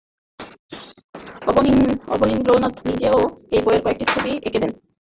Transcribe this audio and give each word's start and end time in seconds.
অবনীন্দ্রনাথ 2.13 2.75
নিজেও 2.87 3.19
এই 3.51 3.61
বইয়ের 3.65 3.83
কয়েকটি 3.85 4.05
ছবি 4.13 4.31
এঁকে 4.47 4.59
দেন। 4.59 4.71